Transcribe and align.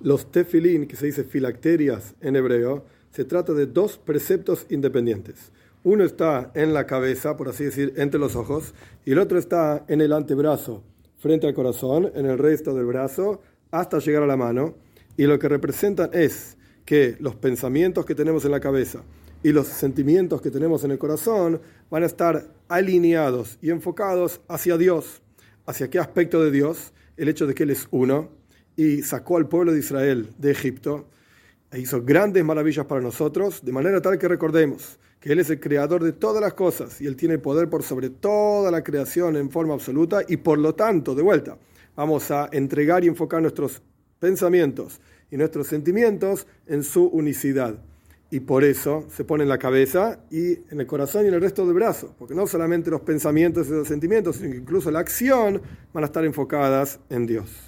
Los 0.00 0.30
tefilín, 0.30 0.86
que 0.86 0.94
se 0.94 1.06
dice 1.06 1.24
filacterias 1.24 2.14
en 2.20 2.36
hebreo, 2.36 2.84
se 3.10 3.24
trata 3.24 3.52
de 3.52 3.66
dos 3.66 3.98
preceptos 3.98 4.64
independientes. 4.70 5.50
Uno 5.82 6.04
está 6.04 6.52
en 6.54 6.72
la 6.72 6.86
cabeza, 6.86 7.36
por 7.36 7.48
así 7.48 7.64
decir, 7.64 7.94
entre 7.96 8.20
los 8.20 8.36
ojos, 8.36 8.74
y 9.04 9.12
el 9.12 9.18
otro 9.18 9.38
está 9.38 9.84
en 9.88 10.00
el 10.00 10.12
antebrazo, 10.12 10.84
frente 11.18 11.48
al 11.48 11.54
corazón, 11.54 12.12
en 12.14 12.26
el 12.26 12.38
resto 12.38 12.74
del 12.74 12.86
brazo, 12.86 13.42
hasta 13.72 13.98
llegar 13.98 14.22
a 14.22 14.28
la 14.28 14.36
mano. 14.36 14.76
Y 15.16 15.24
lo 15.24 15.36
que 15.40 15.48
representan 15.48 16.10
es 16.12 16.56
que 16.84 17.16
los 17.18 17.34
pensamientos 17.34 18.06
que 18.06 18.14
tenemos 18.14 18.44
en 18.44 18.52
la 18.52 18.60
cabeza 18.60 19.02
y 19.42 19.50
los 19.50 19.66
sentimientos 19.66 20.40
que 20.40 20.52
tenemos 20.52 20.84
en 20.84 20.92
el 20.92 20.98
corazón 20.98 21.60
van 21.90 22.04
a 22.04 22.06
estar 22.06 22.52
alineados 22.68 23.58
y 23.60 23.70
enfocados 23.70 24.40
hacia 24.46 24.76
Dios. 24.76 25.22
¿Hacia 25.66 25.90
qué 25.90 25.98
aspecto 25.98 26.42
de 26.42 26.52
Dios? 26.52 26.92
El 27.16 27.28
hecho 27.28 27.48
de 27.48 27.54
que 27.54 27.64
Él 27.64 27.70
es 27.70 27.88
uno 27.90 28.37
y 28.78 29.02
sacó 29.02 29.38
al 29.38 29.48
pueblo 29.48 29.72
de 29.72 29.80
Israel 29.80 30.32
de 30.38 30.52
Egipto 30.52 31.08
e 31.72 31.80
hizo 31.80 32.00
grandes 32.04 32.44
maravillas 32.44 32.86
para 32.86 33.00
nosotros, 33.00 33.64
de 33.64 33.72
manera 33.72 34.00
tal 34.00 34.18
que 34.18 34.28
recordemos 34.28 35.00
que 35.18 35.32
Él 35.32 35.40
es 35.40 35.50
el 35.50 35.58
creador 35.58 36.04
de 36.04 36.12
todas 36.12 36.40
las 36.40 36.54
cosas 36.54 37.00
y 37.00 37.08
Él 37.08 37.16
tiene 37.16 37.38
poder 37.38 37.68
por 37.68 37.82
sobre 37.82 38.08
toda 38.08 38.70
la 38.70 38.84
creación 38.84 39.34
en 39.34 39.50
forma 39.50 39.74
absoluta 39.74 40.20
y 40.28 40.36
por 40.36 40.60
lo 40.60 40.76
tanto, 40.76 41.16
de 41.16 41.22
vuelta, 41.22 41.58
vamos 41.96 42.30
a 42.30 42.48
entregar 42.52 43.02
y 43.02 43.08
enfocar 43.08 43.42
nuestros 43.42 43.82
pensamientos 44.20 45.00
y 45.28 45.36
nuestros 45.36 45.66
sentimientos 45.66 46.46
en 46.68 46.84
su 46.84 47.06
unicidad. 47.06 47.82
Y 48.30 48.38
por 48.40 48.62
eso 48.62 49.06
se 49.10 49.24
pone 49.24 49.42
en 49.42 49.48
la 49.48 49.58
cabeza 49.58 50.20
y 50.30 50.52
en 50.70 50.78
el 50.78 50.86
corazón 50.86 51.24
y 51.24 51.28
en 51.28 51.34
el 51.34 51.40
resto 51.40 51.66
del 51.66 51.74
brazo, 51.74 52.14
porque 52.16 52.36
no 52.36 52.46
solamente 52.46 52.90
los 52.90 53.00
pensamientos 53.00 53.66
y 53.66 53.72
los 53.72 53.88
sentimientos, 53.88 54.36
sino 54.36 54.52
que 54.52 54.58
incluso 54.58 54.92
la 54.92 55.00
acción 55.00 55.60
van 55.92 56.04
a 56.04 56.06
estar 56.06 56.24
enfocadas 56.24 57.00
en 57.10 57.26
Dios. 57.26 57.67